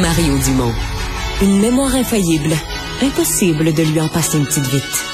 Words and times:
Mario 0.00 0.36
Dumont. 0.38 0.72
Une 1.42 1.60
mémoire 1.60 1.94
infaillible. 1.94 2.54
Impossible 3.00 3.72
de 3.72 3.82
lui 3.82 4.00
en 4.00 4.08
passer 4.08 4.38
une 4.38 4.46
petite 4.46 4.66
vite. 4.66 5.04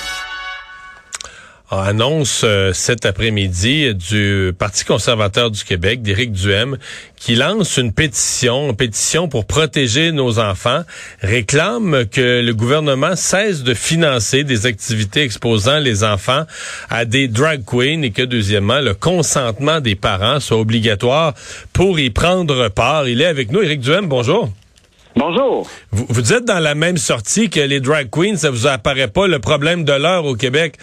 annonce 1.70 2.42
euh, 2.44 2.72
cet 2.72 3.04
après-midi 3.04 3.94
du 3.94 4.52
Parti 4.58 4.84
conservateur 4.84 5.50
du 5.50 5.64
Québec, 5.64 6.00
d'Éric 6.02 6.32
Duhem, 6.32 6.78
qui 7.16 7.34
lance 7.34 7.76
une 7.76 7.92
pétition, 7.92 8.70
une 8.70 8.76
pétition 8.76 9.28
pour 9.28 9.44
protéger 9.44 10.12
nos 10.12 10.38
enfants, 10.38 10.82
réclame 11.20 12.06
que 12.06 12.40
le 12.40 12.54
gouvernement 12.54 13.16
cesse 13.16 13.62
de 13.62 13.74
financer 13.74 14.44
des 14.44 14.64
activités 14.64 15.22
exposant 15.22 15.78
les 15.78 16.04
enfants 16.04 16.44
à 16.88 17.04
des 17.04 17.28
drag 17.28 17.64
queens 17.66 18.02
et 18.02 18.12
que, 18.12 18.22
deuxièmement, 18.22 18.80
le 18.80 18.94
consentement 18.94 19.80
des 19.80 19.94
parents 19.94 20.40
soit 20.40 20.58
obligatoire 20.58 21.34
pour 21.72 21.98
y 22.00 22.08
prendre 22.08 22.68
part. 22.68 23.08
Il 23.08 23.20
est 23.20 23.26
avec 23.26 23.52
nous, 23.52 23.60
Éric 23.60 23.80
Duhem, 23.80 24.06
bonjour. 24.06 24.50
Bonjour. 25.16 25.66
Vous, 25.90 26.06
vous, 26.08 26.32
êtes 26.32 26.44
dans 26.44 26.62
la 26.62 26.74
même 26.74 26.96
sortie 26.96 27.50
que 27.50 27.60
les 27.60 27.80
drag 27.80 28.08
queens, 28.10 28.36
ça 28.36 28.50
vous 28.50 28.66
apparaît 28.66 29.10
pas 29.10 29.26
le 29.26 29.38
problème 29.40 29.84
de 29.84 29.92
l'heure 29.92 30.24
au 30.24 30.34
Québec. 30.34 30.74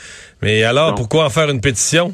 Mais 0.41 0.63
alors, 0.63 0.95
pourquoi 0.95 1.25
en 1.25 1.29
faire 1.29 1.49
une 1.49 1.61
pétition? 1.61 2.11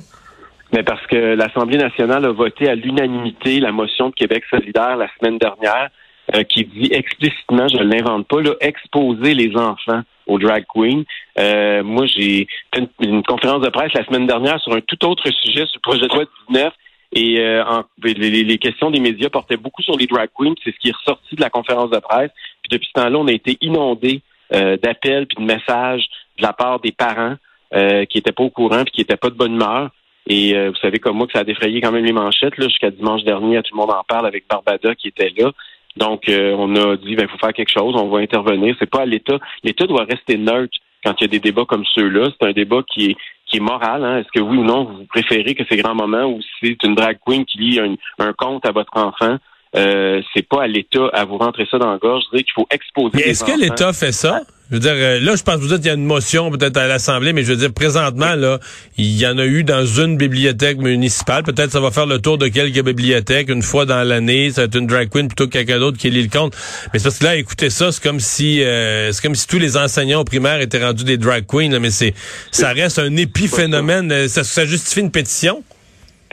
Mais 0.73 0.83
parce 0.83 1.05
que 1.07 1.35
l'Assemblée 1.35 1.77
nationale 1.77 2.25
a 2.25 2.31
voté 2.31 2.69
à 2.69 2.75
l'unanimité 2.75 3.59
la 3.59 3.71
motion 3.71 4.09
de 4.09 4.15
Québec 4.15 4.43
solidaire 4.49 4.97
la 4.97 5.07
semaine 5.19 5.37
dernière 5.37 5.89
euh, 6.35 6.43
qui 6.43 6.65
dit 6.65 6.89
explicitement, 6.91 7.67
je 7.67 7.77
ne 7.77 7.93
l'invente 7.93 8.27
pas, 8.27 8.41
là, 8.41 8.53
exposer 8.61 9.33
les 9.33 9.55
enfants 9.55 10.01
aux 10.25 10.39
drag 10.39 10.65
queens. 10.73 11.03
Euh, 11.37 11.83
moi, 11.83 12.05
j'ai 12.05 12.47
fait 12.73 12.81
une, 12.81 13.07
une, 13.07 13.23
conférence 13.23 13.61
de 13.61 13.69
presse 13.69 13.91
la 13.93 14.05
semaine 14.05 14.25
dernière 14.25 14.59
sur 14.61 14.73
un 14.73 14.81
tout 14.81 15.05
autre 15.05 15.29
sujet, 15.41 15.65
sur 15.65 15.75
le 15.75 15.81
projet 15.81 16.07
de 16.07 16.13
loi 16.13 16.25
19, 16.49 16.73
et 17.15 17.39
euh, 17.39 17.63
les, 18.03 18.43
les, 18.43 18.57
questions 18.57 18.89
des 18.89 18.99
médias 18.99 19.29
portaient 19.29 19.57
beaucoup 19.57 19.83
sur 19.83 19.95
les 19.97 20.07
drag 20.07 20.29
queens. 20.35 20.55
C'est 20.63 20.73
ce 20.73 20.79
qui 20.79 20.89
est 20.89 20.95
ressorti 20.95 21.35
de 21.35 21.41
la 21.41 21.49
conférence 21.49 21.91
de 21.91 21.99
presse. 21.99 22.31
Puis 22.63 22.69
depuis 22.71 22.87
ce 22.87 23.01
temps-là, 23.01 23.19
on 23.19 23.27
a 23.27 23.31
été 23.31 23.57
inondé 23.61 24.21
euh, 24.53 24.77
d'appels 24.77 25.27
puis 25.27 25.37
de 25.37 25.47
messages 25.47 26.05
de 26.37 26.43
la 26.43 26.53
part 26.53 26.79
des 26.79 26.91
parents 26.91 27.35
euh, 27.75 28.05
qui 28.05 28.17
étaient 28.17 28.31
pas 28.31 28.43
au 28.43 28.49
courant 28.49 28.83
puis 28.83 28.93
qui 28.93 29.01
étaient 29.01 29.17
pas 29.17 29.29
de 29.29 29.35
bonne 29.35 29.53
humeur. 29.53 29.91
Et 30.25 30.53
vous 30.69 30.75
savez 30.75 30.99
comme 30.99 31.17
moi 31.17 31.27
que 31.27 31.33
ça 31.33 31.39
a 31.39 31.43
défrayé 31.43 31.81
quand 31.81 31.91
même 31.91 32.05
les 32.05 32.13
manchettes 32.13 32.57
là 32.57 32.69
jusqu'à 32.69 32.89
dimanche 32.89 33.25
dernier. 33.25 33.61
Tout 33.61 33.75
le 33.75 33.81
monde 33.81 33.91
en 33.91 34.05
parle 34.07 34.25
avec 34.25 34.45
Barbada 34.49 34.95
qui 34.95 35.09
était 35.09 35.33
là. 35.37 35.51
Donc 35.97 36.23
on 36.29 36.75
a 36.77 36.95
dit 36.95 37.17
ben 37.17 37.27
faut 37.27 37.37
faire 37.37 37.51
quelque 37.51 37.73
chose, 37.73 37.93
on 37.97 38.07
va 38.07 38.19
intervenir. 38.19 38.73
C'est 38.79 38.89
pas 38.89 39.01
à 39.01 39.05
l'État. 39.05 39.37
L'État 39.65 39.85
doit 39.85 40.05
rester 40.05 40.37
neutre 40.37 40.77
quand 41.03 41.13
il 41.19 41.23
y 41.23 41.25
a 41.25 41.27
des 41.27 41.41
débats 41.41 41.65
comme 41.65 41.83
ceux-là. 41.93 42.29
C'est 42.31 42.47
un 42.47 42.53
débat 42.53 42.83
qui 42.87 43.07
est 43.07 43.17
qui 43.53 43.57
est 43.57 43.61
moral. 43.61 44.03
Hein? 44.03 44.17
Est-ce 44.17 44.31
que 44.33 44.39
oui 44.39 44.57
ou 44.57 44.63
non, 44.63 44.85
vous 44.85 45.05
préférez 45.05 45.53
que 45.53 45.63
ces 45.69 45.77
grands 45.77 45.95
moments 45.95 46.25
où 46.25 46.39
c'est 46.59 46.81
une 46.83 46.95
drag 46.95 47.17
queen 47.25 47.45
qui 47.45 47.59
lit 47.59 47.79
un, 47.79 47.95
un 48.19 48.33
compte 48.33 48.65
à 48.65 48.71
votre 48.71 48.97
enfant, 48.97 49.37
euh, 49.75 50.21
c'est 50.33 50.47
pas 50.47 50.63
à 50.63 50.67
l'État 50.67 51.07
à 51.13 51.25
vous 51.25 51.37
rentrer 51.37 51.67
ça 51.69 51.77
dans 51.77 51.91
la 51.91 51.97
gorge? 51.97 52.23
Je 52.33 52.37
qu'il 52.37 52.53
faut 52.53 52.67
exposer. 52.69 53.29
Est-ce 53.29 53.43
que 53.43 53.59
l'État 53.59 53.93
fait 53.93 54.11
ça? 54.11 54.41
Je 54.69 54.75
veux 54.75 54.79
dire, 54.79 54.93
euh, 54.95 55.19
là, 55.19 55.35
je 55.35 55.43
pense 55.43 55.55
que 55.55 55.61
vous 55.61 55.67
dites 55.67 55.77
qu'il 55.77 55.87
y 55.87 55.89
a 55.89 55.93
une 55.93 56.05
motion 56.05 56.49
peut-être 56.49 56.77
à 56.77 56.87
l'Assemblée, 56.87 57.33
mais 57.33 57.43
je 57.43 57.51
veux 57.51 57.57
dire, 57.57 57.73
présentement, 57.73 58.33
là, 58.35 58.59
il 58.97 59.17
y 59.17 59.27
en 59.27 59.37
a 59.37 59.45
eu 59.45 59.63
dans 59.63 59.85
une 59.85 60.17
bibliothèque 60.17 60.77
municipale. 60.77 61.43
Peut-être 61.43 61.71
ça 61.71 61.79
va 61.79 61.91
faire 61.91 62.05
le 62.05 62.19
tour 62.19 62.37
de 62.37 62.47
quelques 62.47 62.83
bibliothèques 62.83 63.49
une 63.49 63.61
fois 63.61 63.85
dans 63.85 64.03
l'année. 64.03 64.51
Ça 64.51 64.61
va 64.61 64.65
être 64.65 64.75
une 64.75 64.87
drag 64.87 65.09
queen 65.09 65.27
plutôt 65.27 65.47
que 65.47 65.51
quelqu'un 65.51 65.79
d'autre 65.79 65.97
qui 65.97 66.09
lit 66.09 66.23
le 66.23 66.29
compte. 66.29 66.55
Mais 66.93 66.99
c'est 66.99 67.03
parce 67.03 67.19
que 67.19 67.25
là, 67.25 67.35
écoutez 67.35 67.69
ça, 67.69 67.91
c'est 67.91 68.01
comme 68.01 68.19
si 68.19 68.63
euh, 68.63 69.11
c'est 69.11 69.21
comme 69.21 69.35
si 69.35 69.47
tous 69.47 69.59
les 69.59 69.75
enseignants 69.77 70.21
au 70.21 70.25
primaire 70.25 70.61
étaient 70.61 70.83
rendus 70.83 71.03
des 71.03 71.17
drag 71.17 71.45
queens. 71.45 71.77
mais 71.79 71.91
c'est 71.91 72.13
ça 72.51 72.71
reste 72.71 72.99
un 72.99 73.15
épiphénomène. 73.17 74.11
Euh, 74.11 74.27
ça, 74.27 74.43
ça 74.43 74.65
justifie 74.65 75.01
une 75.01 75.11
pétition? 75.11 75.63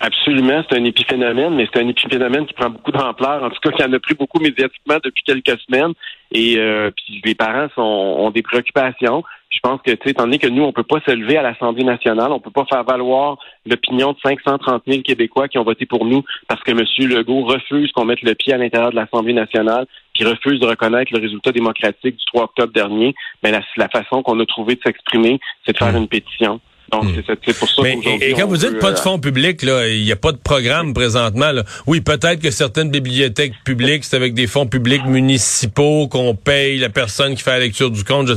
Absolument, 0.03 0.63
c'est 0.67 0.79
un 0.79 0.85
épiphénomène, 0.85 1.57
mais 1.57 1.69
c'est 1.71 1.79
un 1.79 1.87
épiphénomène 1.87 2.47
qui 2.47 2.55
prend 2.55 2.71
beaucoup 2.71 2.91
d'ampleur. 2.91 3.45
En 3.45 3.51
tout 3.51 3.61
cas, 3.63 3.71
qui 3.71 3.85
en 3.85 3.93
a 3.93 3.99
pris 3.99 4.15
beaucoup 4.15 4.41
médiatiquement 4.41 4.97
depuis 5.05 5.23
quelques 5.25 5.61
semaines. 5.61 5.93
Et 6.33 6.57
euh, 6.57 6.91
puis 6.91 7.21
les 7.23 7.35
parents 7.35 7.69
sont, 7.75 7.83
ont 7.83 8.31
des 8.31 8.41
préoccupations. 8.41 9.23
Je 9.51 9.59
pense 9.63 9.83
que, 9.83 9.91
tu 9.91 9.99
sais, 10.03 10.11
étant 10.13 10.23
donné 10.23 10.39
que 10.39 10.47
nous, 10.47 10.63
on 10.63 10.73
peut 10.73 10.85
pas 10.85 11.01
se 11.05 11.11
lever 11.11 11.37
à 11.37 11.43
l'Assemblée 11.43 11.85
nationale, 11.85 12.33
on 12.33 12.41
peut 12.41 12.51
pas 12.51 12.65
faire 12.65 12.83
valoir 12.85 13.37
l'opinion 13.67 14.13
de 14.13 14.19
530 14.23 14.85
000 14.87 15.03
Québécois 15.03 15.49
qui 15.49 15.59
ont 15.59 15.65
voté 15.65 15.85
pour 15.85 16.07
nous 16.07 16.23
parce 16.49 16.63
que 16.63 16.71
M. 16.71 16.85
Legault 17.11 17.43
refuse 17.43 17.93
qu'on 17.93 18.07
mette 18.07 18.23
le 18.23 18.35
pied 18.35 18.55
à 18.55 18.57
l'intérieur 18.57 18.93
de 18.93 18.97
l'Assemblée 18.97 19.35
nationale, 19.35 19.87
puis 20.15 20.25
refuse 20.25 20.61
de 20.61 20.67
reconnaître 20.67 21.13
le 21.13 21.21
résultat 21.21 21.53
démocratique 21.53 22.17
du 22.17 22.25
3 22.27 22.45
octobre 22.45 22.73
dernier. 22.73 23.15
Mais 23.43 23.51
la, 23.51 23.61
la 23.77 23.89
façon 23.89 24.23
qu'on 24.23 24.41
a 24.41 24.47
trouvé 24.47 24.77
de 24.77 24.81
s'exprimer, 24.83 25.41
c'est 25.67 25.73
de 25.73 25.79
faire 25.79 25.95
une 25.95 26.09
pétition. 26.09 26.59
Donc, 26.93 27.05
hmm. 27.05 27.23
c'est 27.45 27.59
pour 27.59 27.69
ça 27.69 27.83
Mais, 27.83 27.99
Et 28.21 28.33
quand 28.33 28.49
vous 28.49 28.57
dites 28.57 28.81
pas 28.81 28.91
de 28.91 28.99
euh, 28.99 29.03
fonds 29.03 29.21
publics, 29.21 29.63
là, 29.63 29.87
il 29.87 30.03
n'y 30.03 30.11
a 30.11 30.17
pas 30.17 30.33
de 30.33 30.39
programme 30.39 30.93
présentement. 30.93 31.53
Là. 31.53 31.63
Oui, 31.87 32.01
peut-être 32.01 32.41
que 32.43 32.51
certaines 32.51 32.91
bibliothèques 32.91 33.53
publiques, 33.65 34.05
c'est 34.05 34.17
avec 34.17 34.35
des 34.35 34.49
fonds 34.49 34.67
publics 34.67 35.05
municipaux 35.07 36.09
qu'on 36.09 36.35
paye 36.35 36.79
la 36.79 36.89
personne 36.89 37.37
qui 37.37 37.43
fait 37.43 37.53
la 37.53 37.61
lecture 37.61 37.91
du 37.91 38.03
compte. 38.03 38.29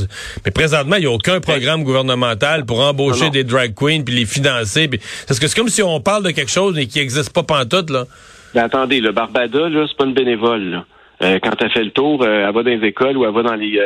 Mais 0.45 0.51
présentement, 0.51 0.97
il 0.97 1.01
n'y 1.01 1.07
a 1.07 1.11
aucun 1.11 1.39
programme 1.39 1.83
gouvernemental 1.83 2.65
pour 2.65 2.81
embaucher 2.81 3.31
des 3.31 3.43
drag 3.43 3.73
queens 3.73 4.03
puis 4.05 4.13
les 4.13 4.25
financer. 4.25 4.87
Parce 5.27 5.39
que 5.39 5.47
c'est 5.47 5.57
comme 5.57 5.69
si 5.69 5.81
on 5.81 5.99
parle 5.99 6.23
de 6.23 6.31
quelque 6.31 6.51
chose 6.51 6.75
mais 6.75 6.85
qui 6.85 6.99
n'existe 6.99 7.33
pas 7.33 7.43
pantoute, 7.43 7.89
là. 7.89 8.05
Ben, 8.53 8.65
attendez, 8.65 9.01
le 9.01 9.11
Barbada, 9.11 9.67
là, 9.67 9.85
c'est 9.87 9.97
pas 9.97 10.05
une 10.05 10.13
bénévole. 10.13 10.63
Là. 10.69 10.85
Euh, 11.23 11.39
quand 11.41 11.53
elle 11.59 11.71
fait 11.71 11.83
le 11.83 11.91
tour, 11.91 12.21
euh, 12.21 12.45
elle 12.47 12.53
va 12.53 12.61
dans 12.61 12.69
les 12.69 12.87
écoles 12.87 13.17
ou 13.17 13.25
elle 13.25 13.33
va 13.33 13.41
dans 13.41 13.55
les, 13.55 13.79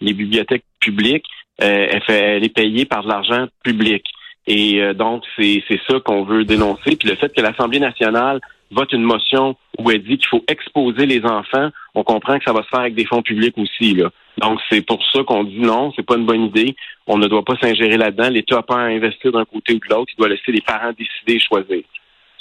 les 0.00 0.14
bibliothèques 0.14 0.64
publiques. 0.80 1.26
elle, 1.58 2.02
fait, 2.04 2.36
elle 2.36 2.44
est 2.44 2.54
payée 2.54 2.86
par 2.86 3.02
de 3.02 3.08
l'argent 3.08 3.46
public. 3.62 4.02
Et 4.46 4.82
euh, 4.82 4.92
donc, 4.92 5.24
c'est 5.38 5.62
ça 5.88 6.00
qu'on 6.00 6.24
veut 6.24 6.44
dénoncer. 6.44 6.96
Puis 6.96 7.08
le 7.08 7.16
fait 7.16 7.34
que 7.34 7.40
l'Assemblée 7.40 7.80
nationale 7.80 8.40
vote 8.70 8.92
une 8.92 9.02
motion 9.02 9.56
où 9.78 9.90
elle 9.90 10.02
dit 10.02 10.18
qu'il 10.18 10.28
faut 10.28 10.44
exposer 10.48 11.06
les 11.06 11.24
enfants, 11.24 11.70
on 11.94 12.02
comprend 12.02 12.38
que 12.38 12.44
ça 12.44 12.52
va 12.52 12.62
se 12.62 12.68
faire 12.68 12.80
avec 12.80 12.94
des 12.94 13.06
fonds 13.06 13.22
publics 13.22 13.56
aussi. 13.56 13.94
Là. 13.94 14.10
Donc, 14.38 14.60
c'est 14.70 14.84
pour 14.84 15.00
ça 15.12 15.22
qu'on 15.24 15.44
dit 15.44 15.60
non, 15.60 15.92
c'est 15.94 16.04
pas 16.04 16.16
une 16.16 16.26
bonne 16.26 16.44
idée. 16.44 16.74
On 17.06 17.18
ne 17.18 17.26
doit 17.26 17.44
pas 17.44 17.56
s'ingérer 17.60 17.96
là-dedans. 17.96 18.28
L'État 18.28 18.56
n'a 18.56 18.62
pas 18.62 18.76
à 18.76 18.86
investir 18.86 19.32
d'un 19.32 19.44
côté 19.44 19.74
ou 19.74 19.78
de 19.78 19.94
l'autre. 19.94 20.12
Il 20.16 20.18
doit 20.18 20.28
laisser 20.28 20.52
les 20.52 20.60
parents 20.60 20.92
décider 20.92 21.34
et 21.34 21.38
choisir. 21.38 21.82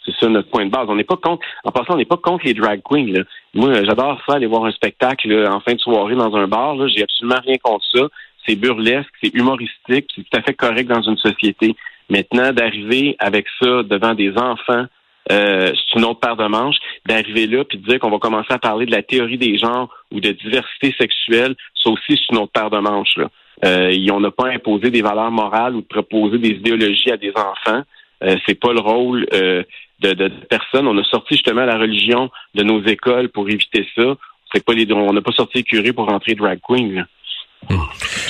C'est 0.06 0.16
ça 0.20 0.28
notre 0.28 0.50
point 0.50 0.66
de 0.66 0.72
base. 0.72 0.88
On 0.90 0.96
n'est 0.96 1.06
pas 1.06 1.16
contre, 1.16 1.46
en 1.64 1.72
passant, 1.72 1.94
on 1.94 1.98
n'est 1.98 2.06
pas 2.06 2.18
contre 2.18 2.46
les 2.46 2.54
drag 2.54 2.82
queens. 2.84 3.08
Là. 3.08 3.24
Moi, 3.54 3.74
j'adore 3.86 4.20
ça, 4.28 4.36
aller 4.36 4.48
voir 4.48 4.66
un 4.66 4.72
spectacle 4.72 5.48
en 5.48 5.62
fin 5.62 5.76
de 5.76 5.80
soirée 5.80 6.16
dans 6.16 6.36
un 6.36 6.48
bar. 6.48 6.76
J'ai 6.90 7.04
absolument 7.04 7.40
rien 7.46 7.56
contre 7.62 7.86
ça. 7.94 8.08
C'est 8.46 8.56
burlesque, 8.56 9.10
c'est 9.24 9.34
humoristique, 9.34 10.10
c'est 10.14 10.24
tout 10.24 10.38
à 10.38 10.42
fait 10.42 10.54
correct 10.54 10.88
dans 10.88 11.02
une 11.02 11.18
société. 11.18 11.76
Maintenant, 12.14 12.54
d'arriver 12.54 13.16
avec 13.18 13.48
ça 13.60 13.82
devant 13.82 14.14
des 14.14 14.32
enfants, 14.38 14.86
euh, 15.32 15.72
c'est 15.74 15.98
une 15.98 16.06
autre 16.06 16.20
paire 16.20 16.36
de 16.36 16.46
manches. 16.46 16.76
D'arriver 17.08 17.48
là 17.48 17.64
puis 17.64 17.80
de 17.80 17.90
dire 17.90 18.00
qu'on 18.00 18.12
va 18.12 18.20
commencer 18.20 18.54
à 18.54 18.60
parler 18.60 18.86
de 18.86 18.92
la 18.92 19.02
théorie 19.02 19.40
des 19.40 19.58
genres 19.58 19.90
ou 20.12 20.20
de 20.20 20.32
diversité 20.32 20.94
sexuelle, 21.00 21.56
ça 21.82 21.90
aussi 21.90 22.10
c'est 22.10 22.30
une 22.32 22.38
autre 22.38 22.52
paire 22.52 22.70
de 22.70 22.78
manches. 22.78 23.18
Là. 23.18 23.30
Euh, 23.66 24.08
on 24.12 24.20
n'a 24.20 24.30
pas 24.30 24.50
imposé 24.50 24.92
des 24.92 25.02
valeurs 25.02 25.32
morales 25.32 25.76
ou 25.76 25.82
de 25.82 25.88
proposer 25.88 26.38
des 26.38 26.50
idéologies 26.50 27.10
à 27.10 27.18
des 27.18 27.32
enfants. 27.32 27.82
Euh, 28.24 28.36
c'est 28.46 28.60
pas 28.60 28.74
le 28.74 28.80
rôle 28.80 29.26
euh, 29.34 29.64
de, 30.02 30.14
de, 30.14 30.32
personne. 30.50 30.88
On 30.88 30.98
a 31.00 31.04
sorti 31.06 31.34
justement 31.34 31.66
la 31.66 31.80
religion 31.80 32.30
de 32.54 32.64
nos 32.64 32.84
écoles 32.86 33.30
pour 33.30 33.50
éviter 33.50 33.88
ça. 33.96 34.16
C'est 34.54 34.64
pas 34.64 34.74
les, 34.74 34.86
on 34.94 35.14
n'a 35.14 35.22
pas 35.22 35.32
sorti 35.32 35.66
les 35.72 35.94
pour 35.94 36.08
rentrer 36.08 36.36
drag 36.36 36.60
queen. 36.62 36.94
Là. 36.94 37.06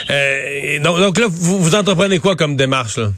Euh, 0.09 0.79
donc, 0.79 0.99
donc, 0.99 1.17
là, 1.17 1.25
vous, 1.29 1.59
vous 1.59 1.75
entreprenez 1.75 2.19
quoi 2.19 2.35
comme 2.35 2.55
démarche 2.55 2.97
là? 2.97 3.09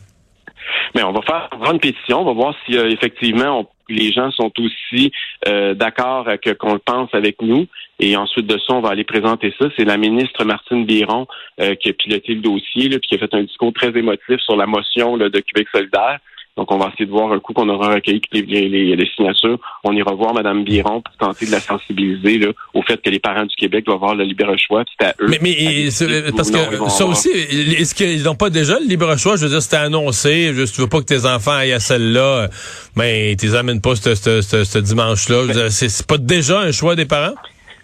Mais 0.93 1.03
on 1.03 1.11
va 1.11 1.21
faire 1.21 1.49
une 1.71 1.79
pétition, 1.79 2.21
on 2.21 2.25
va 2.25 2.33
voir 2.33 2.55
si 2.65 2.77
euh, 2.77 2.89
effectivement 2.89 3.69
les 3.87 4.11
gens 4.11 4.31
sont 4.31 4.51
aussi 4.59 5.11
euh, 5.47 5.73
d'accord 5.75 6.27
que 6.43 6.51
qu'on 6.51 6.73
le 6.73 6.79
pense 6.79 7.13
avec 7.13 7.41
nous. 7.41 7.67
Et 7.99 8.17
ensuite 8.17 8.47
de 8.47 8.57
ça, 8.57 8.73
on 8.73 8.81
va 8.81 8.89
aller 8.89 9.03
présenter 9.03 9.53
ça. 9.59 9.67
C'est 9.77 9.85
la 9.85 9.97
ministre 9.97 10.43
Martine 10.43 10.85
Biron 10.85 11.27
euh, 11.61 11.75
qui 11.75 11.89
a 11.89 11.93
piloté 11.93 12.33
le 12.33 12.41
dossier, 12.41 12.89
là, 12.89 12.97
puis 12.99 13.09
qui 13.09 13.15
a 13.15 13.19
fait 13.19 13.33
un 13.33 13.43
discours 13.43 13.73
très 13.73 13.89
émotif 13.97 14.39
sur 14.39 14.55
la 14.55 14.65
motion 14.65 15.17
de 15.17 15.39
Québec 15.39 15.67
solidaire. 15.73 16.19
Donc, 16.57 16.71
on 16.71 16.77
va 16.77 16.87
essayer 16.87 17.05
de 17.05 17.11
voir 17.11 17.33
un 17.33 17.39
coup 17.39 17.51
qu'on 17.51 17.67
aura 17.67 17.95
recueilli 17.95 18.21
les, 18.31 18.69
les, 18.95 19.09
signatures. 19.13 19.59
On 19.83 19.91
ira 19.91 20.13
voir 20.13 20.33
Mme 20.33 20.63
Biron 20.63 21.01
pour 21.01 21.13
tenter 21.17 21.45
de 21.45 21.51
la 21.51 21.59
sensibiliser 21.59 22.37
là, 22.37 22.47
au 22.73 22.81
fait 22.81 23.01
que 23.01 23.09
les 23.09 23.19
parents 23.19 23.45
du 23.45 23.55
Québec 23.55 23.85
doivent 23.85 23.97
avoir 23.97 24.15
le 24.15 24.23
libre 24.23 24.55
choix. 24.57 24.83
C'est 24.97 25.05
à 25.05 25.15
eux. 25.19 25.27
Mais, 25.27 25.39
mais 25.41 25.87
parce 26.35 26.51
que 26.51 26.89
ça 26.89 27.05
aussi, 27.05 27.29
est-ce 27.29 27.93
qu'ils 27.93 28.23
n'ont 28.23 28.35
pas 28.35 28.49
déjà 28.49 28.79
le 28.79 28.85
libre 28.85 29.17
choix? 29.17 29.35
Je 29.35 29.43
veux 29.43 29.49
dire, 29.49 29.61
c'était 29.61 29.75
annoncé. 29.75 30.53
Je, 30.53 30.63
tu 30.63 30.79
veux 30.79 30.87
pas 30.87 30.99
que 30.99 31.05
tes 31.05 31.25
enfants 31.25 31.51
aillent 31.51 31.73
à 31.73 31.79
celle-là, 31.79 32.47
mais 32.95 33.35
tu 33.37 33.47
les 33.47 33.55
amènes 33.55 33.81
pas 33.81 33.95
ce, 33.95 34.79
dimanche-là. 34.79 35.69
C'est 35.69 36.07
pas 36.07 36.17
déjà 36.17 36.59
un 36.61 36.71
choix 36.71 36.95
des 36.95 37.05
parents? 37.05 37.35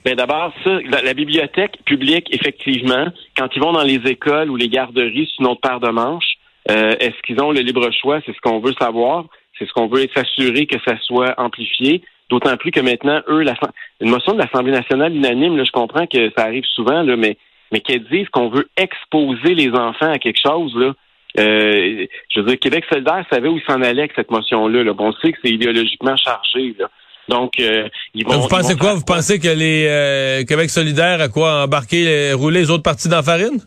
Bien, 0.03 0.15
d'abord, 0.15 0.51
ça, 0.63 0.79
la, 1.03 1.13
bibliothèque 1.13 1.77
publique, 1.85 2.27
effectivement, 2.31 3.05
quand 3.37 3.49
ils 3.55 3.61
vont 3.61 3.71
dans 3.71 3.83
les 3.83 4.01
écoles 4.09 4.49
ou 4.49 4.55
les 4.55 4.67
garderies, 4.67 5.29
c'est 5.29 5.43
une 5.43 5.51
autre 5.51 5.61
paire 5.61 5.79
de 5.79 5.89
manches. 5.89 6.30
Euh, 6.69 6.95
est-ce 6.99 7.19
qu'ils 7.25 7.41
ont 7.41 7.51
le 7.51 7.61
libre 7.61 7.89
choix? 7.91 8.19
C'est 8.25 8.35
ce 8.35 8.41
qu'on 8.41 8.59
veut 8.59 8.73
savoir. 8.79 9.25
C'est 9.57 9.67
ce 9.67 9.73
qu'on 9.73 9.87
veut 9.87 10.07
s'assurer 10.15 10.65
que 10.65 10.77
ça 10.85 10.95
soit 11.01 11.33
amplifié. 11.37 12.01
D'autant 12.29 12.55
plus 12.57 12.71
que 12.71 12.79
maintenant, 12.79 13.21
eux, 13.27 13.41
la, 13.41 13.55
une 13.99 14.09
motion 14.09 14.33
de 14.33 14.39
l'Assemblée 14.39 14.71
nationale 14.71 15.13
unanime, 15.13 15.57
là, 15.57 15.63
je 15.65 15.71
comprends 15.71 16.07
que 16.07 16.31
ça 16.37 16.45
arrive 16.45 16.63
souvent, 16.75 17.01
là, 17.01 17.15
mais, 17.17 17.37
mais 17.71 17.81
qu'elles 17.81 18.05
disent 18.05 18.29
qu'on 18.29 18.49
veut 18.49 18.67
exposer 18.77 19.53
les 19.53 19.69
enfants 19.71 20.11
à 20.11 20.17
quelque 20.17 20.39
chose, 20.41 20.73
là. 20.75 20.93
Euh, 21.39 22.05
je 22.33 22.39
veux 22.39 22.45
dire, 22.45 22.59
Québec 22.59 22.83
solidaire 22.91 23.25
savait 23.31 23.47
où 23.47 23.57
il 23.57 23.63
s'en 23.63 23.81
allait 23.81 24.01
avec 24.01 24.11
cette 24.15 24.31
motion-là. 24.31 24.83
Là. 24.83 24.93
Bon, 24.93 25.09
on 25.09 25.13
sait 25.13 25.31
que 25.31 25.37
c'est 25.43 25.51
idéologiquement 25.51 26.15
chargé. 26.17 26.75
Là. 26.77 26.89
Donc, 27.29 27.53
euh, 27.59 27.87
ils 28.13 28.25
vont. 28.25 28.37
vous 28.39 28.49
pensez 28.49 28.75
quoi? 28.75 28.95
Vous 28.95 29.05
pensez 29.05 29.39
que 29.39 29.47
les 29.47 29.87
euh, 29.87 30.43
Québec 30.43 30.69
solidaire 30.69 31.21
a 31.21 31.29
quoi? 31.29 31.63
Embarqué, 31.63 32.33
rouler 32.33 32.61
les 32.61 32.69
autres 32.69 32.83
partis 32.83 33.07
dans 33.07 33.17
la 33.17 33.23
farine? 33.23 33.61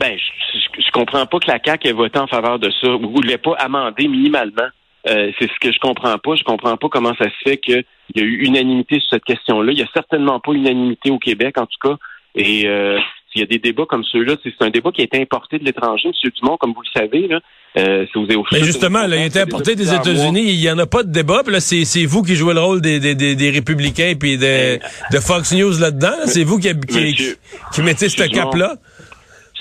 Ben, 0.00 0.16
je, 0.18 0.82
je, 0.82 0.90
comprends 0.90 1.26
pas 1.26 1.38
que 1.38 1.48
la 1.48 1.58
CAQ 1.64 1.88
ait 1.88 1.92
voté 1.92 2.18
en 2.18 2.26
faveur 2.26 2.58
de 2.58 2.70
ça. 2.80 2.88
Vous 2.88 3.10
voulez 3.10 3.38
pas 3.38 3.54
amender 3.58 4.08
minimalement. 4.08 4.68
Euh, 5.06 5.30
c'est 5.38 5.48
ce 5.48 5.58
que 5.60 5.72
je 5.72 5.78
comprends 5.78 6.18
pas. 6.18 6.34
Je 6.34 6.44
comprends 6.44 6.76
pas 6.76 6.88
comment 6.88 7.14
ça 7.18 7.26
se 7.26 7.48
fait 7.48 7.58
qu'il 7.58 7.84
y 8.14 8.20
a 8.20 8.22
eu 8.22 8.44
unanimité 8.44 9.00
sur 9.00 9.10
cette 9.10 9.24
question-là. 9.24 9.72
Il 9.72 9.78
y 9.78 9.82
a 9.82 9.88
certainement 9.92 10.40
pas 10.40 10.52
unanimité 10.52 11.10
au 11.10 11.18
Québec, 11.18 11.58
en 11.58 11.66
tout 11.66 11.88
cas. 11.88 11.96
Et 12.34 12.66
euh, 12.66 12.98
il 13.34 13.40
y 13.40 13.42
a 13.42 13.46
des 13.46 13.58
débats 13.58 13.84
comme 13.88 14.04
ceux-là, 14.04 14.36
c'est 14.42 14.52
un 14.60 14.70
débat 14.70 14.92
qui 14.92 15.00
a 15.00 15.04
été 15.04 15.20
importé 15.20 15.58
de 15.58 15.64
l'étranger, 15.64 16.08
M. 16.08 16.30
Dumont, 16.40 16.56
comme 16.56 16.72
vous 16.72 16.82
le 16.82 17.00
savez. 17.00 17.26
Là, 17.26 17.40
euh, 17.76 18.06
Mais 18.52 18.60
justement, 18.62 19.06
là, 19.06 19.16
il 19.16 19.22
a 19.22 19.26
été 19.26 19.40
importé 19.40 19.74
des 19.74 19.92
États-Unis. 19.92 20.44
Il 20.46 20.60
n'y 20.60 20.70
en 20.70 20.78
a 20.78 20.86
pas 20.86 21.02
de 21.02 21.10
débat. 21.10 21.42
Puis 21.42 21.52
là, 21.52 21.60
c'est 21.60 22.06
vous 22.06 22.22
qui 22.22 22.36
jouez 22.36 22.54
le 22.54 22.60
rôle 22.60 22.80
des, 22.80 23.00
des, 23.00 23.14
des, 23.14 23.50
républicains 23.50 24.14
puis 24.18 24.38
de, 24.38 24.78
de 24.78 25.20
Fox 25.20 25.52
News 25.52 25.80
là-dedans. 25.80 26.14
C'est 26.26 26.44
vous 26.44 26.58
qui, 26.58 26.68
qui, 26.88 27.36
qui, 27.72 27.82
mettez 27.82 28.08
ce 28.08 28.22
cap-là 28.22 28.76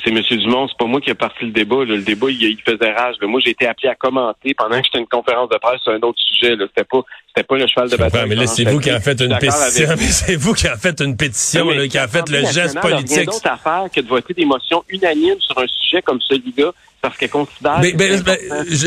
c'est 0.03 0.11
M. 0.11 0.21
Dumont, 0.21 0.67
c'est 0.67 0.77
pas 0.77 0.85
moi 0.85 0.99
qui 0.99 1.09
ai 1.09 1.13
parti 1.13 1.45
le 1.45 1.51
débat. 1.51 1.85
Le 1.85 2.01
débat, 2.01 2.29
il, 2.29 2.61
faisait 2.61 2.91
rage. 2.91 3.15
Moi, 3.21 3.39
j'ai 3.43 3.51
été 3.51 3.67
appelé 3.67 3.89
à 3.89 3.95
commenter 3.95 4.53
pendant 4.53 4.77
que 4.77 4.85
j'étais 4.85 4.99
une 4.99 5.07
conférence 5.07 5.49
de 5.49 5.57
presse 5.57 5.81
sur 5.81 5.93
un 5.93 6.01
autre 6.01 6.19
sujet. 6.19 6.55
C'était 6.59 6.83
pas, 6.83 7.03
c'était 7.35 7.47
pas 7.47 7.57
le 7.57 7.67
cheval 7.67 7.89
de 7.89 7.97
bataille. 7.97 8.29
Mais 8.29 8.35
là, 8.35 8.47
c'est 8.47 8.63
vous 8.63 8.79
qui 8.79 8.89
a 8.89 8.99
fait 8.99 9.19
une 9.19 9.37
pétition. 9.37 9.87
C'est 9.97 10.35
vous 10.35 10.53
qui 10.53 10.67
a 10.67 10.77
fait 10.77 11.01
une 11.01 11.17
pétition, 11.17 11.67
qui 11.89 11.97
a 11.97 12.07
fait 12.07 12.29
le 12.29 12.45
geste 12.45 12.79
politique. 12.79 13.17
Il 13.21 13.25
d'autre 13.25 13.49
à 13.49 13.57
faire 13.57 13.85
que 13.93 14.01
de 14.01 14.07
voter 14.07 14.33
des 14.33 14.45
motions 14.45 14.83
unanimes 14.89 15.39
sur 15.39 15.57
un 15.57 15.65
sujet 15.67 16.01
comme 16.01 16.19
celui-là 16.21 16.71
parce 17.01 17.17
qu'elle 17.17 17.29
considère. 17.29 17.81
Mais, 17.81 17.93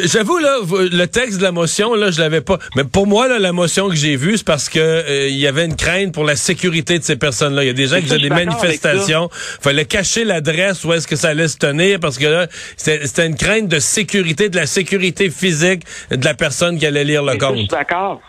j'avoue 0.06 0.38
là, 0.38 0.56
le 0.62 1.04
texte 1.04 1.38
de 1.38 1.42
la 1.42 1.52
motion 1.52 1.94
là, 1.94 2.10
je 2.10 2.20
l'avais 2.20 2.40
pas. 2.40 2.58
Mais 2.74 2.84
pour 2.84 3.06
moi 3.06 3.28
là, 3.28 3.38
la 3.38 3.52
motion 3.52 3.88
que 3.88 3.94
j'ai 3.94 4.16
vue, 4.16 4.38
c'est 4.38 4.46
parce 4.46 4.70
que 4.70 4.78
euh, 4.78 5.28
il 5.28 5.36
y 5.36 5.46
avait 5.46 5.66
une 5.66 5.76
crainte 5.76 6.14
pour 6.14 6.24
la 6.24 6.34
sécurité 6.34 6.98
de 6.98 7.04
ces 7.04 7.16
personnes-là. 7.16 7.64
Il 7.64 7.66
y 7.66 7.70
a 7.70 7.74
des 7.74 7.88
gens 7.88 7.96
qui 7.96 8.04
faisaient 8.04 8.18
des 8.18 8.30
manifestations. 8.30 9.28
Fallait 9.60 9.84
cacher 9.84 10.24
l'adresse 10.24 10.82
où 10.84 10.94
est-ce 10.94 11.06
que 11.06 11.16
ça 11.16 11.28
allait 11.28 11.48
se 11.48 11.58
tenir 11.58 12.00
parce 12.00 12.16
que 12.16 12.26
là, 12.26 12.46
c'était 12.76 13.26
une 13.26 13.36
crainte 13.36 13.68
de 13.68 13.80
sécurité, 13.80 14.48
de 14.48 14.56
la 14.56 14.66
sécurité 14.66 15.28
physique 15.28 15.82
de 16.10 16.24
la 16.24 16.34
personne 16.34 16.78
qui 16.78 16.86
allait 16.86 17.04
lire 17.04 17.22
le 17.22 17.36
compte. 17.36 17.56
je 17.56 17.60
suis 17.60 17.68
d'accord. 17.68 18.22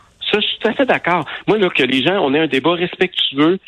Tout 0.75 0.81
à 0.81 0.85
d'accord. 0.85 1.25
Moi, 1.47 1.57
là, 1.57 1.69
que 1.69 1.83
les 1.83 2.03
gens, 2.03 2.19
on 2.19 2.33
ait 2.33 2.39
un 2.39 2.47
débat 2.47 2.73
respectueux, 2.73 3.59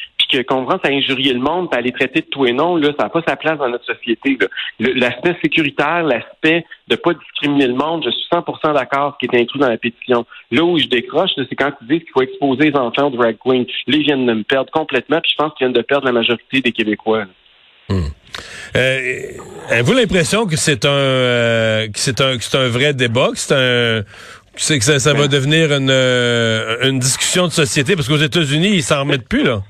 qu'on 0.48 0.66
commence 0.66 0.82
à 0.84 0.90
injurier 0.90 1.34
le 1.34 1.40
monde, 1.40 1.70
à 1.72 1.82
les 1.82 1.92
traiter 1.92 2.22
de 2.22 2.26
tout 2.28 2.46
et 2.46 2.54
non, 2.54 2.76
là, 2.76 2.90
ça 2.98 3.06
n'a 3.06 3.10
pas 3.10 3.22
sa 3.28 3.36
place 3.36 3.58
dans 3.58 3.70
notre 3.70 3.86
société. 3.86 4.38
L'aspect 4.80 5.36
sécuritaire, 5.42 6.04
l'aspect 6.04 6.66
de 6.88 6.96
pas 6.96 7.14
discriminer 7.14 7.68
le 7.68 7.74
monde, 7.74 8.04
je 8.06 8.12
suis 8.12 8.28
100% 8.32 8.74
d'accord 8.74 9.18
ce 9.20 9.26
qui 9.26 9.36
est 9.36 9.40
inclus 9.40 9.60
dans 9.60 9.70
la 9.70 9.78
pétition. 9.78 10.26
Là 10.52 10.64
où 10.64 10.78
je 10.78 10.86
décroche, 10.86 11.32
c'est 11.36 11.56
quand 11.56 11.72
ils 11.82 11.88
disent 11.88 12.00
qu'il 12.02 12.12
faut 12.14 12.22
exposer 12.22 12.70
les 12.70 12.76
enfants 12.76 13.08
au 13.08 13.10
drag 13.10 13.38
queen. 13.44 13.66
Là, 13.88 13.98
ils 13.98 14.04
viennent 14.04 14.26
de 14.26 14.34
me 14.34 14.44
perdre 14.44 14.72
complètement, 14.72 15.20
puis 15.22 15.32
je 15.32 15.44
pense 15.44 15.54
qu'ils 15.56 15.66
viennent 15.66 15.78
de 15.78 15.82
perdre 15.82 16.06
la 16.06 16.12
majorité 16.12 16.62
des 16.62 16.72
Québécois. 16.72 17.26
Hmm. 17.90 18.10
Euh, 18.76 19.32
avez-vous 19.70 19.94
l'impression 19.94 20.46
que 20.46 20.56
c'est 20.56 20.86
un, 20.86 20.90
euh, 20.90 21.88
un, 21.88 21.92
que 21.92 22.44
c'est 22.44 22.56
un 22.56 22.68
vrai 22.68 22.94
débat, 22.94 23.30
que 23.32 23.40
c'est 23.40 23.56
un, 23.56 24.04
que, 24.68 24.78
que 24.78 24.84
ça, 24.84 25.00
ça 25.00 25.14
va 25.14 25.22
ben 25.22 25.28
devenir 25.28 25.72
une, 25.72 25.90
euh, 25.90 26.90
une 26.90 27.00
discussion 27.00 27.46
de 27.46 27.52
société, 27.52 27.96
parce 27.96 28.08
qu'aux 28.08 28.18
États-Unis, 28.18 28.72
ils 28.74 28.84
s'en 28.84 29.02
remettent 29.02 29.28
plus 29.28 29.44
là 29.44 29.62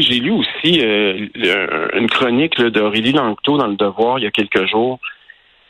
j'ai 0.00 0.20
lu 0.20 0.30
aussi 0.30 0.80
euh, 0.82 1.88
une 1.94 2.08
chronique 2.08 2.60
d'Aurélie 2.60 3.12
Langto 3.12 3.58
dans 3.58 3.66
Le 3.66 3.76
Devoir 3.76 4.18
il 4.18 4.24
y 4.24 4.26
a 4.26 4.30
quelques 4.30 4.66
jours. 4.66 4.98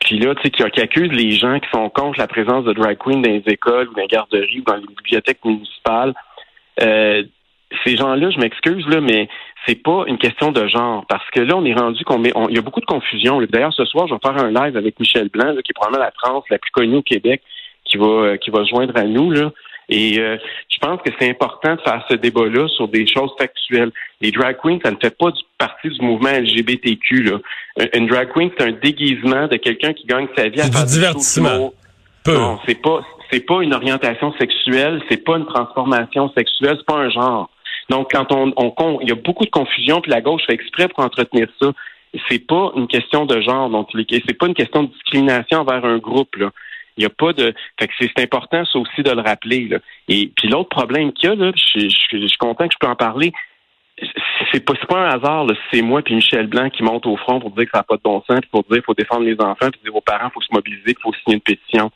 Puis 0.00 0.19
là, 0.19 0.34
tu 0.34 0.43
sais, 0.43 0.50
qui, 0.50 0.81
accuse 0.81 1.12
les 1.12 1.32
gens 1.32 1.60
qui 1.60 1.69
sont 1.72 1.88
contre 1.88 2.19
la 2.19 2.26
présence 2.26 2.64
de 2.64 2.72
drag 2.72 2.99
queens 2.99 3.20
dans 3.20 3.31
les 3.31 3.43
écoles 3.46 3.88
ou 3.88 3.94
dans 3.94 4.02
les 4.02 4.08
garderies 4.08 4.60
ou 4.60 4.64
dans 4.64 4.76
les 4.76 4.87
bibliothèques 4.87 5.44
municipales. 5.44 6.12
Euh, 6.81 7.22
ces 7.84 7.96
gens-là, 7.96 8.31
je 8.31 8.38
m'excuse, 8.38 8.87
là, 8.88 9.00
mais 9.00 9.28
c'est 9.66 9.81
pas 9.81 10.05
une 10.06 10.19
question 10.19 10.50
de 10.50 10.66
genre. 10.66 11.06
Parce 11.08 11.28
que 11.31 11.40
là, 11.40 11.56
on 11.56 11.64
est 11.64 11.72
rendu 11.72 12.05
qu'on 12.05 12.19
met. 12.19 12.32
il 12.48 12.55
y 12.55 12.58
a 12.58 12.62
beaucoup 12.62 12.81
de 12.81 12.87
confusion. 12.87 13.40
D'ailleurs, 13.43 13.72
ce 13.72 13.84
soir, 13.84 14.08
je 14.08 14.14
vais 14.14 14.20
faire 14.22 14.44
un 14.44 14.50
live 14.50 14.76
avec 14.76 14.98
Michel 14.98 15.28
Blanc, 15.28 15.55
qui 15.64 15.70
est 15.70 15.75
probablement 15.75 16.05
la 16.05 16.10
trans 16.10 16.43
la 16.50 16.58
plus 16.58 16.70
connue 16.72 16.96
au 16.96 17.02
Québec, 17.02 17.43
qui 17.92 17.98
va 17.98 18.38
qui 18.38 18.50
va 18.50 18.64
se 18.64 18.70
joindre 18.70 18.96
à 18.96 19.04
nous. 19.04 19.30
Là. 19.30 19.50
Et 19.88 20.18
euh, 20.18 20.36
je 20.68 20.78
pense 20.78 21.00
que 21.02 21.10
c'est 21.18 21.28
important 21.28 21.74
de 21.74 21.80
faire 21.80 22.04
ce 22.08 22.14
débat-là 22.14 22.68
sur 22.68 22.88
des 22.88 23.06
choses 23.06 23.30
factuelles. 23.38 23.90
Les 24.20 24.30
drag 24.30 24.56
queens, 24.62 24.78
ça 24.82 24.90
ne 24.90 24.96
fait 24.96 25.16
pas 25.16 25.30
partie 25.58 25.88
du 25.88 26.00
mouvement 26.00 26.30
LGBTQ. 26.30 27.22
Là. 27.24 27.38
Une 27.94 28.06
drag 28.06 28.32
queen, 28.32 28.50
c'est 28.56 28.64
un 28.64 28.72
déguisement 28.72 29.48
de 29.48 29.56
quelqu'un 29.56 29.92
qui 29.92 30.06
gagne 30.06 30.28
sa 30.36 30.48
vie 30.48 30.60
à 30.60 30.70
faire 30.70 30.84
du 30.86 30.92
divertissement. 30.92 31.72
Non, 32.26 32.58
c'est 32.66 32.80
pas 32.80 33.00
c'est 33.30 33.40
pas 33.40 33.62
une 33.62 33.74
orientation 33.74 34.32
sexuelle, 34.38 35.02
c'est 35.10 35.24
pas 35.24 35.38
une 35.38 35.46
transformation 35.46 36.30
sexuelle, 36.36 36.76
c'est 36.78 36.86
pas 36.86 37.00
un 37.00 37.10
genre. 37.10 37.50
Donc 37.90 38.12
quand 38.12 38.30
on, 38.30 38.52
on 38.56 39.00
il 39.00 39.08
y 39.08 39.12
a 39.12 39.16
beaucoup 39.16 39.44
de 39.44 39.50
confusion, 39.50 40.00
puis 40.00 40.10
la 40.10 40.20
gauche 40.20 40.42
fait 40.46 40.54
exprès 40.54 40.88
pour 40.88 41.04
entretenir 41.04 41.48
ça. 41.60 41.72
C'est 42.28 42.46
pas 42.46 42.72
une 42.76 42.86
question 42.86 43.24
de 43.24 43.40
genre, 43.40 43.70
donc 43.70 43.88
c'est 43.94 44.38
pas 44.38 44.46
une 44.46 44.54
question 44.54 44.84
de 44.84 44.88
discrimination 44.90 45.60
envers 45.60 45.84
un 45.84 45.98
groupe 45.98 46.36
là. 46.36 46.50
Il 46.96 47.00
n'y 47.00 47.06
a 47.06 47.10
pas 47.10 47.32
de. 47.32 47.54
Fait 47.78 47.88
que 47.88 47.94
c'est 47.98 48.18
important, 48.22 48.64
ça 48.64 48.78
aussi, 48.78 49.02
de 49.02 49.10
le 49.10 49.22
rappeler. 49.22 49.68
Là. 49.68 49.78
Et 50.08 50.30
puis 50.36 50.48
l'autre 50.48 50.68
problème 50.68 51.12
qu'il 51.12 51.28
y 51.30 51.32
a, 51.32 51.34
là, 51.34 51.52
je, 51.54 51.88
suis 51.88 52.38
content 52.38 52.68
que 52.68 52.74
je 52.74 52.78
peux 52.78 52.90
en 52.90 52.96
parler. 52.96 53.32
C'est 54.52 54.64
pas, 54.64 54.74
un 54.90 55.08
hasard, 55.10 55.46
c'est 55.70 55.82
moi 55.82 56.02
puis 56.02 56.14
Michel 56.14 56.46
Blanc 56.46 56.70
qui 56.70 56.82
monte 56.82 57.06
au 57.06 57.16
front 57.16 57.38
pour 57.40 57.50
dire 57.50 57.64
que 57.64 57.70
ça 57.72 57.78
n'a 57.78 57.84
pas 57.84 57.96
de 57.96 58.02
bon 58.02 58.22
sens, 58.26 58.40
puis 58.40 58.50
pour 58.50 58.64
dire 58.64 58.76
qu'il 58.76 58.84
faut 58.84 58.94
défendre 58.94 59.24
les 59.24 59.38
enfants, 59.40 59.70
puis 59.70 59.80
dire 59.84 59.94
aux 59.94 60.00
parents 60.00 60.30
qu'il 60.30 60.34
faut 60.34 60.40
se 60.40 60.52
mobiliser, 60.52 60.94
qu'il 60.94 61.02
faut 61.02 61.12
signer 61.22 61.36
une 61.36 61.40
pétition. 61.40 61.90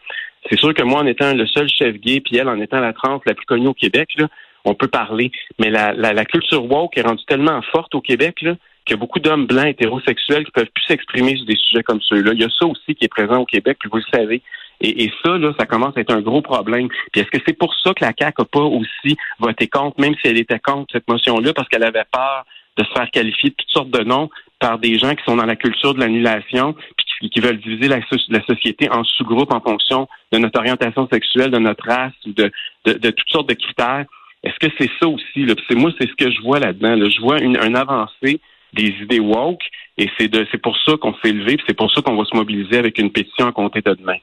C'est 0.49 0.59
sûr 0.59 0.73
que 0.73 0.83
moi, 0.83 1.01
en 1.01 1.07
étant 1.07 1.35
le 1.35 1.47
seul 1.47 1.69
chef 1.69 1.97
gay, 1.97 2.21
puis 2.21 2.37
elle, 2.37 2.49
en 2.49 2.61
étant 2.61 2.81
la 2.81 2.93
trans 2.93 3.21
la 3.27 3.35
plus 3.35 3.47
connue 3.47 3.69
au 3.69 3.75
Québec, 3.75 4.11
là, 4.17 4.29
on 4.65 4.75
peut 4.75 4.89
parler. 4.89 5.33
Mais 5.59 5.71
la 5.71 6.25
culture 6.27 6.65
woke 6.65 6.97
est 6.97 7.03
rendue 7.03 7.25
tellement 7.27 7.61
forte 7.63 7.95
au 7.95 8.01
Québec 8.01 8.43
là, 8.43 8.57
qu'il 8.87 8.95
y 8.95 8.99
a 8.99 9.01
beaucoup 9.01 9.19
d'hommes 9.19 9.47
blancs 9.47 9.67
hétérosexuels 9.67 10.45
qui 10.45 10.53
peuvent 10.53 10.71
plus 10.73 10.85
s'exprimer 10.85 11.37
sur 11.37 11.45
des 11.45 11.57
sujets 11.57 11.83
comme 11.83 12.01
ceux-là. 12.01 12.33
Il 12.35 12.41
y 12.41 12.45
a 12.45 12.49
ça 12.49 12.67
aussi 12.67 12.95
qui 12.95 13.05
est 13.05 13.09
présent 13.09 13.39
au 13.39 13.45
Québec, 13.45 13.77
puis 13.81 13.91
vous 13.91 13.99
le 13.99 14.05
savez. 14.15 14.41
Et, 14.81 15.05
et, 15.05 15.13
ça, 15.25 15.39
là, 15.39 15.53
ça 15.59 15.67
commence 15.67 15.97
à 15.97 16.01
être 16.01 16.13
un 16.13 16.21
gros 16.21 16.43
problème. 16.43 16.89
Puis 17.13 17.23
est-ce 17.23 17.31
que 17.31 17.43
c'est 17.47 17.59
pour 17.59 17.75
ça 17.83 17.95
que 17.95 18.05
la 18.05 18.13
CAQ 18.19 18.43
n'a 18.43 18.45
pas 18.45 18.61
aussi 18.61 19.17
voté 19.39 19.69
contre, 19.69 20.01
même 20.01 20.15
si 20.21 20.29
elle 20.29 20.39
était 20.39 20.59
contre 20.59 20.93
cette 20.93 21.09
motion-là, 21.09 21.53
parce 21.55 21.69
qu'elle 21.69 21.85
avait 21.85 22.05
peur 22.13 22.45
de 22.77 22.85
se 22.85 22.91
faire 22.91 23.11
qualifier 23.11 23.51
de 23.51 23.55
toutes 23.55 23.71
sortes 23.71 23.91
de 23.91 24.05
noms 24.05 24.29
par 24.59 24.79
des 24.79 24.99
gens 24.99 25.15
qui 25.15 25.25
sont 25.25 25.37
dans 25.37 25.47
la 25.47 25.57
culture 25.57 25.95
de 25.95 26.01
l'annulation, 26.01 26.75
puis 27.19 27.31
qui, 27.31 27.41
veulent 27.41 27.59
diviser 27.59 27.89
la, 27.89 28.01
société 28.47 28.91
en 28.91 29.05
sous-groupes 29.05 29.53
en 29.53 29.61
fonction 29.61 30.09
de 30.33 30.39
notre 30.39 30.59
orientation 30.59 31.09
sexuelle, 31.11 31.51
de 31.51 31.59
notre 31.59 31.87
race, 31.87 32.13
ou 32.27 32.33
de, 32.33 32.51
de, 32.85 33.11
toutes 33.11 33.29
sortes 33.29 33.49
de 33.49 33.55
critères. 33.55 34.05
Est-ce 34.43 34.59
que 34.67 34.73
c'est 34.79 34.91
ça 35.01 35.09
aussi? 35.09 35.45
Là? 35.45 35.55
C'est 35.69 35.75
moi, 35.75 35.91
c'est 35.99 36.09
ce 36.09 36.15
que 36.15 36.31
je 36.31 36.41
vois 36.43 36.59
là-dedans. 36.59 36.97
Je 37.09 37.21
vois 37.21 37.41
une, 37.41 37.57
avancée 37.77 38.41
des 38.73 38.95
idées 39.03 39.21
woke, 39.21 39.63
et 39.99 40.09
c'est 40.19 40.31
c'est 40.51 40.61
pour 40.61 40.77
ça 40.85 40.97
qu'on 41.01 41.15
s'est 41.23 41.33
levé, 41.33 41.57
c'est 41.67 41.77
pour 41.77 41.91
ça 41.91 42.03
qu'on 42.03 42.17
va 42.17 42.25
se 42.25 42.37
mobiliser 42.37 42.79
avec 42.79 42.99
une 42.99 43.11
pétition 43.11 43.47
à 43.47 43.53
compter 43.53 43.81
de 43.81 43.95
demain. 43.95 44.19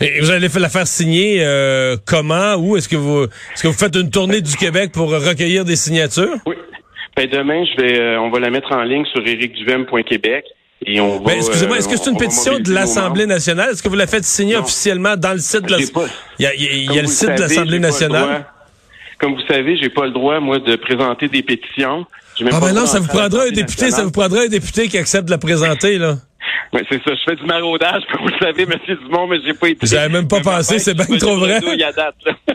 Et 0.00 0.20
vous 0.20 0.30
allez 0.30 0.48
la 0.48 0.68
faire 0.68 0.86
signer 0.86 1.38
euh, 1.40 1.96
comment? 2.06 2.54
Où 2.56 2.76
est-ce 2.76 2.88
que 2.88 2.96
vous 2.96 3.24
est-ce 3.24 3.62
que 3.62 3.68
vous 3.68 3.74
faites 3.74 3.96
une 3.96 4.10
tournée 4.10 4.40
du 4.40 4.56
Québec 4.56 4.92
pour 4.92 5.10
recueillir 5.10 5.64
des 5.64 5.76
signatures? 5.76 6.36
Oui. 6.46 6.56
Ben 7.16 7.28
demain, 7.28 7.64
je 7.64 7.80
vais 7.80 7.98
euh, 7.98 8.20
on 8.20 8.30
va 8.30 8.40
la 8.40 8.50
mettre 8.50 8.72
en 8.72 8.82
ligne 8.82 9.04
sur 9.06 9.26
ericduvem.québec. 9.26 10.44
Et 10.86 11.00
on 11.00 11.18
va, 11.20 11.32
ben, 11.32 11.36
excusez-moi, 11.36 11.78
est-ce 11.78 11.88
que 11.88 11.96
c'est 11.96 12.10
une 12.10 12.18
pétition 12.18 12.58
de 12.58 12.72
l'Assemblée 12.72 13.26
nationale? 13.26 13.70
Est-ce 13.70 13.82
que 13.82 13.88
vous 13.88 13.96
la 13.96 14.06
faites 14.06 14.24
signer 14.24 14.56
officiellement 14.56 15.16
dans 15.16 15.32
le 15.32 15.38
site 15.38 15.62
de 15.62 15.70
la... 15.70 15.78
Il 15.78 16.42
y 16.42 16.46
a, 16.46 16.54
il 16.54 16.92
y 16.92 16.98
a 16.98 17.02
le 17.02 17.08
site 17.08 17.34
de 17.36 17.40
l'Assemblée 17.40 17.78
nationale? 17.78 18.44
Comme 19.18 19.34
vous 19.34 19.46
savez, 19.48 19.78
j'ai 19.78 19.88
pas 19.88 20.04
le 20.04 20.10
droit, 20.10 20.40
moi, 20.40 20.58
de 20.58 20.76
présenter 20.76 21.28
des 21.28 21.42
pétitions. 21.42 22.04
Ah 22.50 22.60
ben 22.60 22.72
non, 22.72 22.84
ça 22.84 22.98
vous 22.98 23.06
prendra 23.06 23.44
un 23.44 23.50
député, 23.50 23.90
ça 23.90 24.02
vous 24.02 24.10
prendra 24.10 24.42
un 24.42 24.48
député 24.48 24.88
qui 24.88 24.98
accepte 24.98 25.26
de 25.26 25.30
la 25.30 25.38
présenter, 25.38 25.98
là. 25.98 26.16
Oui, 26.72 26.80
c'est 26.88 27.02
ça. 27.02 27.14
Je 27.14 27.22
fais 27.24 27.36
du 27.36 27.44
maraudage, 27.44 28.02
comme 28.12 28.22
vous 28.22 28.32
le 28.32 28.38
savez, 28.38 28.62
M. 28.62 28.78
Dumont, 29.02 29.26
mais 29.26 29.38
j'ai 29.44 29.54
pas 29.54 29.68
été. 29.68 29.86
J'avais 29.86 30.08
même 30.08 30.28
pas 30.28 30.40
pensé, 30.40 30.78
c'est 30.78 30.94
bien 30.94 31.18
trop 31.18 31.36
vrai. 31.36 31.60
Il 31.62 31.80
y 31.80 31.84
a 31.84 31.92
date, 31.92 32.16
là. 32.24 32.32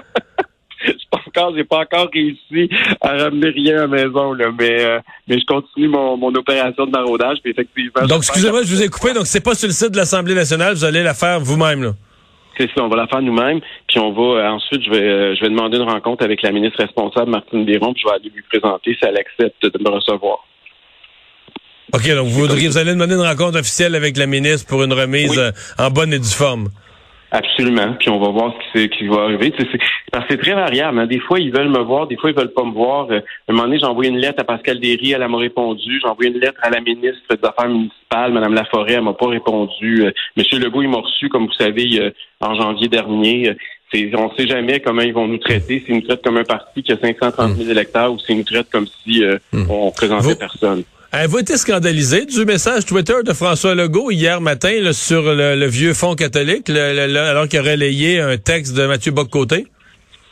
pas 1.12 1.20
encore, 1.28 1.56
j'ai 1.56 1.64
pas 1.64 1.80
encore 1.80 2.10
réussi 2.14 2.70
à 3.02 3.18
ramener 3.18 3.50
rien 3.50 3.78
à 3.78 3.82
la 3.82 3.88
maison, 3.88 4.34
là, 4.34 4.50
mais, 4.58 4.82
euh, 4.82 5.00
mais 5.28 5.40
je 5.40 5.46
continue 5.46 5.88
mon, 5.88 6.18
mon 6.18 6.34
opération 6.36 6.86
de 6.86 6.92
maraudage, 6.92 7.40
puis 7.44 7.52
effectivement. 7.52 8.06
Donc, 8.08 8.20
excusez-moi, 8.20 8.64
je 8.64 8.76
vous 8.76 8.84
ai 8.84 8.90
coupé, 8.90 9.14
donc 9.14 9.28
c'est 9.28 9.44
pas 9.44 9.56
sur 9.56 9.68
le 9.68 9.74
site 9.74 9.92
de 9.92 9.98
l'Assemblée 9.98 10.36
nationale, 10.36 10.74
vous 10.74 10.86
allez 10.86 11.04
la 11.04 11.14
faire 11.14 11.40
vous-même, 11.40 11.84
là. 11.84 11.92
C'est 12.58 12.70
ça, 12.76 12.84
on 12.84 12.90
va 12.90 12.98
la 12.98 13.08
faire 13.08 13.22
nous-mêmes, 13.22 13.62
puis 13.88 14.00
on 14.00 14.12
va 14.12 14.42
euh, 14.42 14.50
ensuite, 14.50 14.84
je 14.84 14.90
vais, 14.90 15.02
euh, 15.02 15.36
je 15.36 15.42
vais 15.42 15.50
demander 15.50 15.78
une 15.78 15.90
rencontre 15.90 16.26
avec 16.26 16.42
la 16.42 16.52
ministre 16.52 16.82
responsable, 16.82 17.32
Martine 17.32 17.64
Biron, 17.64 17.94
puis 17.94 18.04
je 18.04 18.10
vais 18.10 18.16
aller 18.16 18.32
lui 18.36 18.44
présenter 18.50 18.94
si 18.96 19.06
elle 19.06 19.18
accepte 19.18 19.64
de 19.64 19.82
me 19.82 19.90
recevoir. 19.90 20.46
OK, 21.94 22.08
donc 22.16 22.28
vous, 22.28 22.46
vous 22.48 22.78
allez 22.78 22.92
demander 22.92 23.16
une 23.16 23.22
rencontre 23.22 23.60
officielle 23.60 23.96
avec 23.96 24.18
la 24.18 24.28
ministre 24.28 24.68
pour 24.68 24.84
une 24.84 24.94
remise 24.94 25.38
euh, 25.38 25.52
en 25.78 25.90
bonne 25.90 26.14
et 26.14 26.20
due 26.20 26.28
forme. 26.30 26.70
Absolument. 27.32 27.94
Puis 28.00 28.10
on 28.10 28.20
va 28.20 28.30
voir 28.30 28.54
ce 28.74 28.86
qui, 28.88 29.08
va 29.08 29.24
arriver. 29.24 29.54
parce 30.12 30.26
que 30.26 30.32
c'est 30.32 30.38
très 30.38 30.56
variable. 30.56 30.98
Hein. 30.98 31.06
Des 31.06 31.20
fois, 31.20 31.40
ils 31.40 31.52
veulent 31.52 31.70
me 31.70 31.80
voir, 31.80 32.08
des 32.08 32.18
fois, 32.18 32.32
ils 32.32 32.36
veulent 32.36 32.54
pas 32.54 32.64
me 32.64 32.72
voir. 32.72 33.08
Euh, 33.12 33.20
un 33.48 33.54
moment 33.54 33.66
donné, 33.66 33.78
j'ai 33.80 33.86
envoyé 33.86 34.10
une 34.10 34.18
lettre 34.18 34.42
à 34.42 34.44
Pascal 34.44 34.80
Derry, 34.80 35.12
elle 35.12 35.28
m'a 35.28 35.38
répondu. 35.38 36.00
J'ai 36.02 36.08
envoyé 36.10 36.32
une 36.32 36.40
lettre 36.40 36.60
à 36.64 36.72
la 36.72 36.82
ministre 36.82 37.22
des 37.30 37.48
Affaires 37.48 37.70
municipales, 37.70 38.34
Mme 38.34 38.54
Laforêt, 38.56 38.94
elle 38.94 39.04
m'a 39.04 39.14
pas 39.14 39.28
répondu. 39.28 40.06
Euh, 40.06 40.12
Monsieur 40.38 40.58
Legault, 40.60 40.82
il 40.82 40.90
m'a 40.90 40.98
reçu, 40.98 41.30
comme 41.30 41.46
vous 41.46 41.54
savez, 41.54 42.12
en 42.40 42.56
janvier 42.56 42.88
dernier. 42.88 43.56
c'est, 43.94 44.10
on 44.16 44.30
ne 44.32 44.36
sait 44.36 44.48
jamais 44.48 44.80
comment 44.80 45.02
ils 45.02 45.14
vont 45.14 45.28
nous 45.28 45.38
traiter. 45.38 45.84
S'ils 45.86 45.96
nous 45.96 46.02
traitent 46.02 46.24
comme 46.24 46.38
un 46.38 46.44
parti 46.44 46.82
qui 46.82 46.92
a 46.92 46.98
530 46.98 47.56
000 47.58 47.70
électeurs 47.70 48.12
ou 48.12 48.18
s'ils 48.20 48.38
nous 48.38 48.44
traitent 48.44 48.72
comme 48.72 48.88
si 49.04 49.24
euh, 49.24 49.38
Hmm. 49.52 49.66
on 49.70 49.90
représentait 49.90 50.36
personne. 50.36 50.84
Avez-vous 51.12 51.40
été 51.40 51.58
scandalisé 51.58 52.28
du 52.28 52.46
message 52.46 52.86
Twitter 52.86 53.16
de 53.26 53.34
François 53.34 53.74
Legault 53.74 54.12
hier 54.12 54.42
matin 54.42 54.80
là, 54.80 54.94
sur 54.94 55.24
le, 55.24 55.56
le 55.56 55.66
vieux 55.66 55.96
fonds 55.96 56.14
catholique, 56.14 56.70
alors 56.70 57.48
qu'il 57.48 57.60
a 57.60 57.64
relayé 57.64 58.20
un 58.20 58.38
texte 58.38 58.78
de 58.78 58.86
Mathieu 58.86 59.12
Boccoté? 59.12 59.66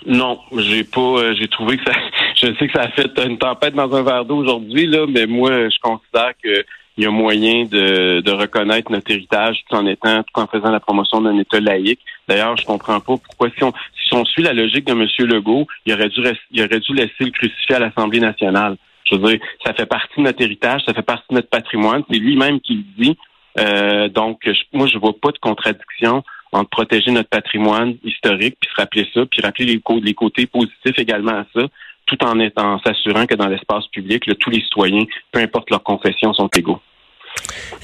Non, 0.05 0.39
j'ai 0.55 0.84
pas. 0.84 1.01
euh, 1.01 1.34
j'ai 1.38 1.48
trouvé 1.48 1.77
que 1.77 1.84
ça. 1.84 1.98
Je 2.36 2.53
sais 2.60 2.67
que 2.67 2.74
ça 2.74 2.84
a 2.84 2.89
fait 2.89 3.10
une 3.25 3.39
tempête 3.39 3.74
dans 3.74 3.91
un 3.96 4.03
verre 4.03 4.24
d'eau 4.24 4.38
aujourd'hui, 4.38 4.86
là, 4.86 5.07
mais 5.10 5.25
moi, 5.25 5.50
je 5.69 5.79
considère 5.81 6.34
que 6.43 6.63
il 6.96 7.03
y 7.03 7.07
a 7.07 7.10
moyen 7.12 7.65
de, 7.65 8.22
de 8.22 8.31
reconnaître 8.31 8.91
notre 8.91 9.10
héritage 9.10 9.57
tout 9.67 9.75
en 9.75 9.88
étant, 9.88 10.22
tout 10.22 10.39
en 10.39 10.46
faisant 10.46 10.69
la 10.72 10.79
promotion 10.79 11.22
d'un 11.22 11.38
État 11.39 11.60
laïque. 11.60 12.00
D'ailleurs, 12.27 12.55
je 12.57 12.65
comprends 12.65 13.00
pas 13.00 13.15
pourquoi 13.17 13.50
si 13.57 13.63
on 13.63 13.74
si 14.07 14.13
on 14.13 14.24
suit 14.24 14.43
la 14.43 14.53
logique 14.53 14.86
de 14.86 14.91
M. 14.91 15.07
Legault, 15.27 15.65
il 15.88 15.93
aurait 15.93 16.10
dû 16.10 16.22
il 16.51 16.63
aurait 16.63 16.79
dû 16.79 16.93
laisser 16.93 17.22
le 17.22 17.31
crucifix 17.31 17.74
à 17.74 17.79
l'Assemblée 17.79 18.19
nationale. 18.19 18.77
Je 19.09 19.15
veux 19.15 19.29
dire, 19.29 19.39
ça 19.65 19.73
fait 19.73 19.85
partie 19.85 20.13
de 20.17 20.23
notre 20.23 20.41
héritage, 20.41 20.81
ça 20.85 20.93
fait 20.93 21.01
partie 21.01 21.25
de 21.29 21.35
notre 21.35 21.49
patrimoine. 21.49 22.03
C'est 22.11 22.17
lui-même 22.17 22.59
qui 22.59 22.73
le 22.75 23.03
dit. 23.03 23.17
Euh, 23.59 24.07
donc, 24.09 24.39
je- 24.45 24.51
moi, 24.73 24.85
je 24.87 24.97
vois 24.97 25.13
pas 25.19 25.31
de 25.31 25.37
contradiction 25.39 26.23
entre 26.51 26.69
protéger 26.69 27.11
notre 27.11 27.29
patrimoine 27.29 27.95
historique, 28.03 28.55
puis 28.59 28.69
se 28.69 28.79
rappeler 28.79 29.07
ça, 29.13 29.25
puis 29.25 29.41
rappeler 29.41 29.65
les, 29.65 29.79
cô- 29.79 29.99
les 29.99 30.13
côtés 30.13 30.45
positifs 30.45 30.97
également 30.97 31.31
à 31.39 31.45
ça, 31.55 31.67
tout 32.05 32.23
en 32.23 32.39
étant 32.39 32.79
s'assurant 32.79 33.25
que 33.25 33.35
dans 33.35 33.47
l'espace 33.47 33.85
public, 33.87 34.25
là, 34.27 34.35
tous 34.39 34.49
les 34.49 34.61
citoyens, 34.61 35.03
peu 35.31 35.39
importe 35.39 35.69
leur 35.71 35.83
confession, 35.83 36.33
sont 36.33 36.47
égaux. 36.55 36.79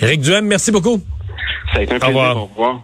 Éric 0.01 0.21
Duhem, 0.21 0.45
merci 0.45 0.71
beaucoup. 0.71 0.97
Ça 1.73 1.79
a 1.79 1.83
été 1.83 1.93
un 1.93 1.97
Au 1.97 1.99
plaisir. 1.99 2.07
revoir. 2.07 2.37
Au 2.37 2.45
revoir. 2.45 2.81